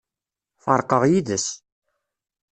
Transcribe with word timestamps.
Ferqeɣ 0.63 1.03
yid-s. 1.11 1.47